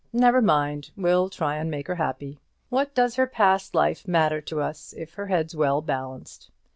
[0.11, 2.39] Never mind; we'll try and make her happy.
[2.69, 6.49] What does her past life matter to us if her head's well balanced?